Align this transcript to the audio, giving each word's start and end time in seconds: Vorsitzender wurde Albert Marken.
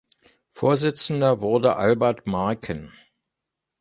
Vorsitzender 0.55 1.41
wurde 1.41 1.75
Albert 1.75 2.25
Marken. 2.25 2.91